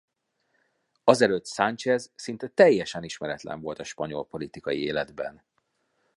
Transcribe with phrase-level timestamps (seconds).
[1.03, 5.43] Azelőtt Sánchez szinte teljesen ismeretlen volt a spanyol politikai életben.